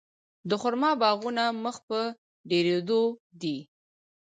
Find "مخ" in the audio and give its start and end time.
1.63-1.75